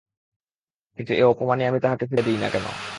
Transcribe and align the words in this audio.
কিন্তু 0.99 1.11
এ 1.13 1.23
অপমান 1.25 1.57
আমিই 1.61 1.83
তাহাকে 1.83 2.05
ফিরাইয়া 2.09 2.25
দিই 2.27 2.37
না 2.43 2.47
কেন। 2.53 2.65